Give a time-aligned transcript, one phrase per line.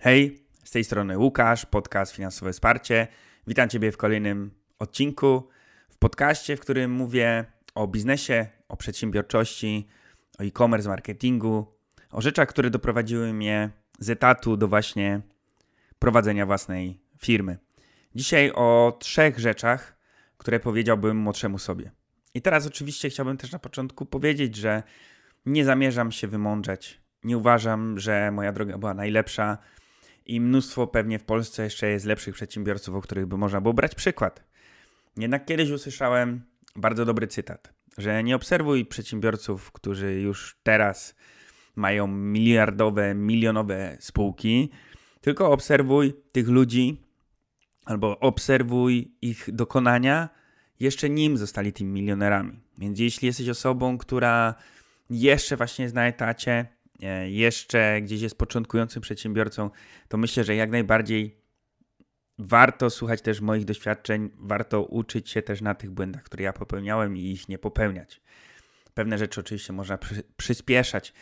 [0.00, 3.06] Hej, z tej strony Łukasz, podcast Finansowe Wsparcie.
[3.46, 5.48] Witam Ciebie w kolejnym odcinku.
[5.90, 7.44] W podcaście, w którym mówię
[7.74, 9.88] o biznesie, o przedsiębiorczości,
[10.38, 11.66] o e-commerce, marketingu,
[12.10, 15.20] o rzeczach, które doprowadziły mnie z etatu do właśnie
[15.98, 17.58] prowadzenia własnej firmy.
[18.14, 19.96] Dzisiaj o trzech rzeczach,
[20.36, 21.90] które powiedziałbym młodszemu sobie.
[22.34, 24.82] I teraz oczywiście chciałbym też na początku powiedzieć, że
[25.46, 27.00] nie zamierzam się wymądrzeć.
[27.24, 29.58] Nie uważam, że moja droga była najlepsza
[30.28, 33.94] i mnóstwo pewnie w Polsce jeszcze jest lepszych przedsiębiorców, o których by można było brać
[33.94, 34.44] przykład.
[35.16, 36.42] Jednak kiedyś usłyszałem
[36.76, 41.14] bardzo dobry cytat, że nie obserwuj przedsiębiorców, którzy już teraz
[41.76, 44.70] mają miliardowe, milionowe spółki,
[45.20, 47.02] tylko obserwuj tych ludzi
[47.84, 50.28] albo obserwuj ich dokonania
[50.80, 52.60] jeszcze nim zostali tymi milionerami.
[52.78, 54.54] Więc jeśli jesteś osobą, która
[55.10, 56.66] jeszcze właśnie jest na etacie,
[57.26, 59.70] jeszcze gdzieś jest początkującym przedsiębiorcą,
[60.08, 61.38] to myślę, że jak najbardziej
[62.38, 67.16] warto słuchać też moich doświadczeń, warto uczyć się też na tych błędach, które ja popełniałem
[67.16, 68.20] i ich nie popełniać.
[68.94, 71.12] Pewne rzeczy oczywiście można przy, przyspieszać.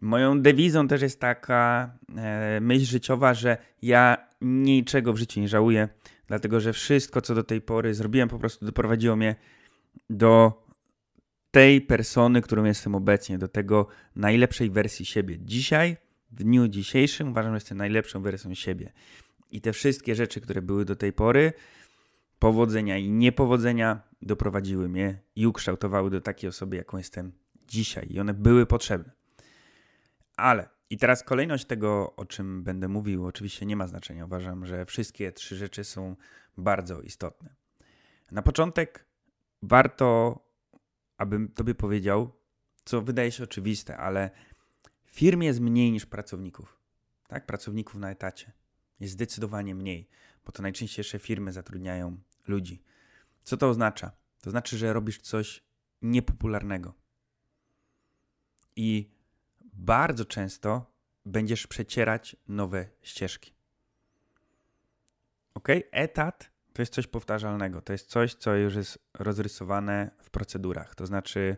[0.00, 5.88] Moją dewizą też jest taka e, myśl życiowa, że ja niczego w życiu nie żałuję,
[6.26, 9.36] dlatego że wszystko, co do tej pory zrobiłem, po prostu doprowadziło mnie
[10.10, 10.62] do
[11.50, 15.38] tej persony, którą jestem obecnie, do tego najlepszej wersji siebie.
[15.40, 15.96] Dzisiaj,
[16.30, 18.92] w dniu dzisiejszym, uważam, że jestem najlepszą wersją siebie.
[19.50, 21.52] I te wszystkie rzeczy, które były do tej pory,
[22.38, 27.32] powodzenia i niepowodzenia, doprowadziły mnie i ukształtowały do takiej osoby, jaką jestem
[27.68, 28.06] dzisiaj.
[28.10, 29.12] I one były potrzebne.
[30.36, 34.24] Ale i teraz kolejność tego, o czym będę mówił, oczywiście nie ma znaczenia.
[34.24, 36.16] Uważam, że wszystkie trzy rzeczy są
[36.56, 37.54] bardzo istotne.
[38.30, 39.06] Na początek
[39.62, 40.38] warto,
[41.20, 42.32] abym Tobie powiedział,
[42.84, 44.30] co wydaje się oczywiste, ale
[45.04, 46.78] w firmie jest mniej niż pracowników.
[47.28, 47.46] Tak?
[47.46, 48.52] Pracowników na etacie
[49.00, 50.08] jest zdecydowanie mniej,
[50.44, 52.82] bo to najczęściej firmy zatrudniają ludzi.
[53.44, 54.12] Co to oznacza?
[54.40, 55.64] To znaczy, że robisz coś
[56.02, 56.94] niepopularnego.
[58.76, 59.10] I
[59.72, 60.92] bardzo często
[61.26, 63.54] będziesz przecierać nowe ścieżki.
[65.54, 65.68] Ok?
[65.90, 67.82] Etat to jest coś powtarzalnego.
[67.82, 70.94] To jest coś, co już jest rozrysowane w procedurach.
[70.94, 71.56] To znaczy,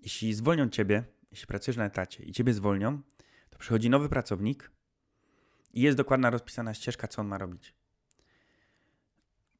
[0.00, 3.02] jeśli zwolnią ciebie, jeśli pracujesz na etacie i ciebie zwolnią,
[3.50, 4.70] to przychodzi nowy pracownik
[5.72, 7.74] i jest dokładna rozpisana ścieżka, co on ma robić.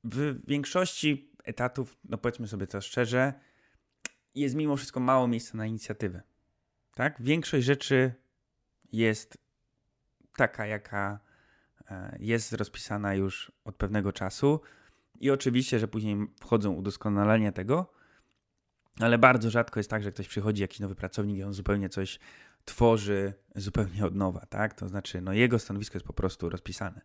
[0.05, 3.33] W większości etatów, no powiedzmy sobie to szczerze,
[4.35, 6.23] jest mimo wszystko mało miejsca na inicjatywę.
[6.95, 7.23] Tak?
[7.23, 8.15] Większość rzeczy
[8.93, 9.39] jest
[10.37, 11.21] taka, jaka
[12.19, 14.61] jest rozpisana już od pewnego czasu.
[15.21, 17.93] I oczywiście, że później wchodzą udoskonalenia tego,
[19.01, 22.19] ale bardzo rzadko jest tak, że ktoś przychodzi, jakiś nowy pracownik i on zupełnie coś
[22.65, 24.75] tworzy zupełnie od nowa, tak?
[24.75, 27.01] To znaczy, no jego stanowisko jest po prostu rozpisane.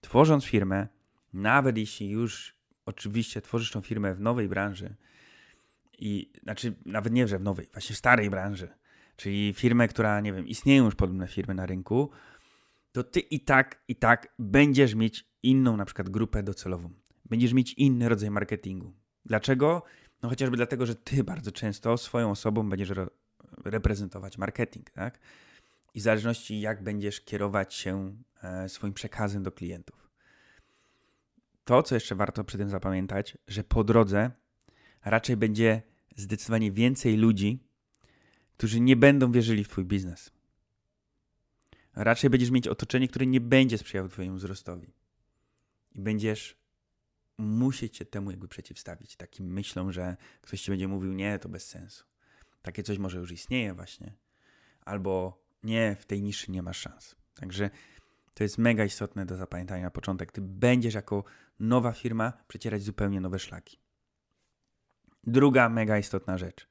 [0.00, 0.88] Tworząc firmę,
[1.32, 4.94] nawet jeśli już oczywiście tworzysz tą firmę w nowej branży
[5.98, 8.68] i, znaczy nawet nie, że w nowej, właśnie w starej branży,
[9.16, 12.10] czyli firmę, która, nie wiem, istnieją już podobne firmy na rynku,
[12.96, 16.90] to ty i tak, i tak będziesz mieć inną na przykład grupę docelową.
[17.24, 18.92] Będziesz mieć inny rodzaj marketingu.
[19.24, 19.82] Dlaczego?
[20.22, 23.06] No chociażby dlatego, że ty bardzo często swoją osobą będziesz re
[23.64, 25.18] reprezentować marketing, tak?
[25.94, 30.10] I w zależności jak będziesz kierować się e, swoim przekazem do klientów.
[31.64, 34.30] To, co jeszcze warto przy tym zapamiętać, że po drodze
[35.04, 35.82] raczej będzie
[36.16, 37.58] zdecydowanie więcej ludzi,
[38.56, 40.35] którzy nie będą wierzyli w Twój biznes.
[41.96, 44.92] Raczej będziesz mieć otoczenie, które nie będzie sprzyjało Twojemu wzrostowi.
[45.94, 46.56] I będziesz
[47.38, 49.16] musieć się temu jakby przeciwstawić.
[49.16, 52.04] Takim myślom, że ktoś Ci będzie mówił, nie, to bez sensu.
[52.62, 54.12] Takie coś może już istnieje właśnie.
[54.80, 57.16] Albo nie, w tej niszy nie masz szans.
[57.34, 57.70] Także
[58.34, 60.32] to jest mega istotne do zapamiętania na początek.
[60.32, 61.24] Ty będziesz jako
[61.60, 63.78] nowa firma przecierać zupełnie nowe szlaki.
[65.24, 66.68] Druga mega istotna rzecz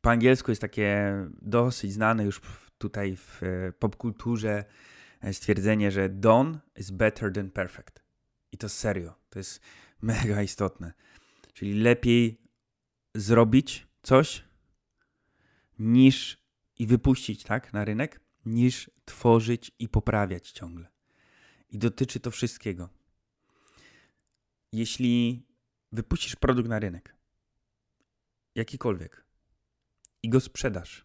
[0.00, 2.40] po angielsku jest takie dosyć znane już
[2.78, 4.64] tutaj w e, popkulturze
[5.20, 8.02] e, stwierdzenie, że done is better than perfect.
[8.52, 9.60] I to serio, to jest
[10.02, 10.92] mega istotne.
[11.52, 12.40] Czyli lepiej
[13.14, 14.44] zrobić coś
[15.78, 16.38] niż
[16.78, 20.88] i wypuścić tak na rynek, niż tworzyć i poprawiać ciągle.
[21.70, 22.88] I dotyczy to wszystkiego.
[24.72, 25.46] Jeśli
[25.92, 27.16] wypuścisz produkt na rynek,
[28.54, 29.24] jakikolwiek,
[30.22, 31.04] i go sprzedasz.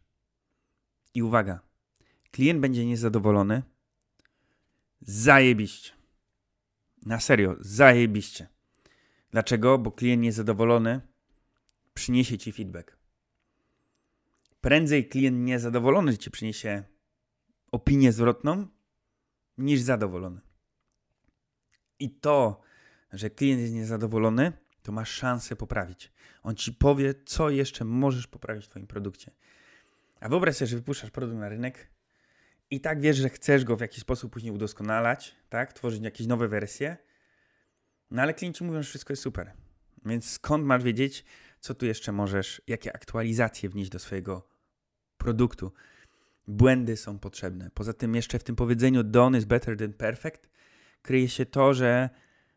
[1.14, 1.60] I uwaga,
[2.34, 3.64] klient będzie niezadowolony.
[5.02, 5.92] Zajebiście.
[7.06, 8.48] Na serio, zajebiście.
[9.32, 9.78] Dlaczego?
[9.78, 11.02] Bo klient niezadowolony
[11.94, 12.98] przyniesie ci feedback.
[14.62, 16.84] Prędzej klient niezadowolony ci przyniesie
[17.72, 18.68] opinię zwrotną,
[19.58, 20.42] niż zadowolony.
[22.00, 22.62] I to,
[23.12, 24.52] że klient jest niezadowolony,
[24.84, 26.12] to masz szansę poprawić.
[26.44, 29.32] On ci powie, co jeszcze możesz poprawić w Twoim produkcie.
[30.20, 31.93] A wyobraź sobie, że wypuszczasz produkt na rynek
[32.74, 35.74] i tak wiesz, że chcesz go w jakiś sposób później udoskonalać, tak?
[35.74, 36.98] Tworzyć jakieś nowe wersje,
[38.12, 39.54] no ale klienci mówią, że wszystko jest super.
[40.06, 41.26] Więc skąd masz wiedzieć,
[41.60, 44.48] co tu jeszcze możesz, jakie aktualizacje wnieść do swojego
[45.18, 45.72] produktu?
[46.48, 47.70] Błędy są potrzebne.
[47.74, 50.50] Poza tym jeszcze w tym powiedzeniu done is better than perfect
[51.02, 52.10] kryje się to, że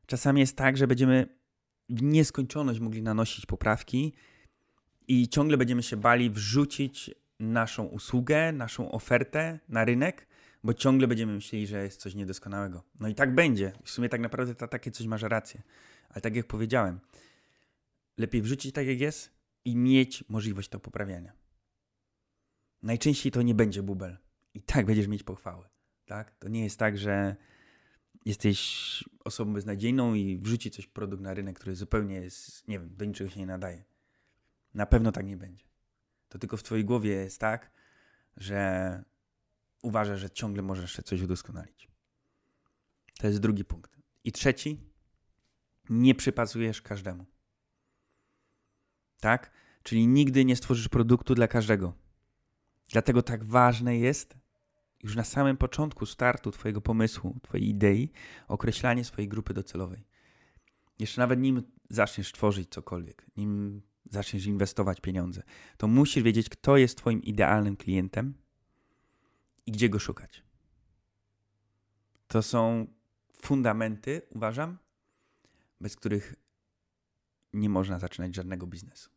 [0.06, 1.26] czasami jest tak, że będziemy
[1.88, 4.12] w nieskończoność mogli nanosić poprawki
[5.08, 7.10] i ciągle będziemy się bali wrzucić
[7.40, 10.26] naszą usługę, naszą ofertę na rynek,
[10.64, 12.82] bo ciągle będziemy myśleli, że jest coś niedoskonałego.
[13.00, 13.72] No i tak będzie.
[13.84, 15.62] W sumie tak naprawdę to takie coś masz rację.
[16.08, 17.00] Ale tak jak powiedziałem,
[18.18, 19.30] lepiej wrzucić tak jak jest
[19.64, 21.32] i mieć możliwość to poprawiania.
[22.82, 24.18] Najczęściej to nie będzie bubel.
[24.54, 25.68] I tak będziesz mieć pochwały.
[26.04, 26.34] Tak?
[26.38, 27.36] To nie jest tak, że
[28.24, 33.04] jesteś osobą beznadziejną i wrzuci coś produkt na rynek, który zupełnie jest, nie wiem, do
[33.04, 33.84] niczego się nie nadaje.
[34.74, 35.65] Na pewno tak nie będzie.
[36.36, 37.70] To tylko w twojej głowie jest tak,
[38.36, 39.02] że
[39.82, 41.88] uważasz, że ciągle możesz jeszcze coś udoskonalić.
[43.18, 43.96] To jest drugi punkt.
[44.24, 44.80] I trzeci,
[45.90, 47.26] nie przypasujesz każdemu.
[49.20, 49.50] Tak?
[49.82, 51.94] Czyli nigdy nie stworzysz produktu dla każdego.
[52.88, 54.36] Dlatego tak ważne jest
[55.02, 58.12] już na samym początku startu Twojego pomysłu, Twojej idei,
[58.48, 60.04] określanie swojej grupy docelowej.
[60.98, 65.42] Jeszcze nawet nim zaczniesz tworzyć cokolwiek, nim zaczniesz inwestować pieniądze,
[65.76, 68.34] to musisz wiedzieć, kto jest Twoim idealnym klientem
[69.66, 70.42] i gdzie go szukać.
[72.28, 72.86] To są
[73.42, 74.78] fundamenty, uważam,
[75.80, 76.34] bez których
[77.52, 79.15] nie można zaczynać żadnego biznesu.